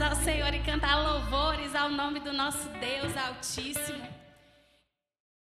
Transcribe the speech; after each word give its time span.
ao 0.00 0.14
Senhor 0.14 0.54
e 0.54 0.60
cantar 0.60 0.96
louvores 0.96 1.74
ao 1.74 1.90
nome 1.90 2.20
do 2.20 2.32
nosso 2.32 2.68
Deus 2.80 3.16
Altíssimo. 3.16 4.06